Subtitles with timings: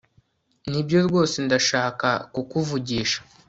[0.69, 3.19] nibyo rwose ndashaka kukuvugisha